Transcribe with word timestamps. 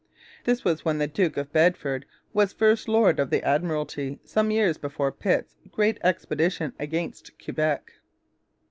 This 0.45 0.65
was 0.65 0.83
when 0.83 0.97
the 0.97 1.05
Duke 1.05 1.37
of 1.37 1.53
Bedford 1.53 2.07
was 2.33 2.53
first 2.53 2.87
lord 2.87 3.19
of 3.19 3.29
the 3.29 3.43
Admiralty, 3.43 4.17
some 4.23 4.49
years 4.49 4.79
before 4.79 5.11
Pitt's 5.11 5.57
great 5.71 5.99
expedition 6.03 6.73
against 6.79 7.33
Quebec. 7.39 7.93